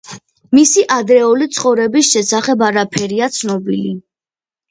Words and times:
მისი 0.59 0.83
ადრეული 0.93 1.47
ცხოვრების 1.57 2.09
შესახებ 2.15 2.63
არაფერია 2.69 3.31
ცნობილი. 3.35 3.93